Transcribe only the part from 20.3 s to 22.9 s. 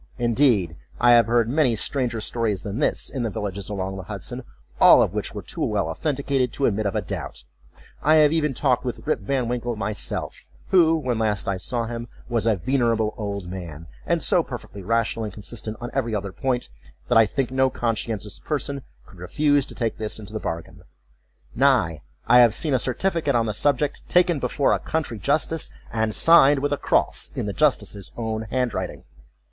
the bargain; nay, I have seen a